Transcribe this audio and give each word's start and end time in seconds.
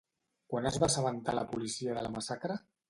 Quan 0.53 0.69
es 0.69 0.79
va 0.83 0.89
assabentar 0.93 1.37
la 1.41 1.47
policia 1.55 2.01
de 2.01 2.09
la 2.09 2.17
massacre? 2.19 2.63